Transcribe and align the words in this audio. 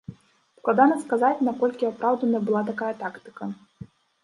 Складана 0.61 0.95
сказаць, 1.03 1.43
наколькі 1.49 1.89
апраўданай 1.91 2.41
была 2.49 2.65
такая 2.73 2.91
тактыка. 3.05 3.43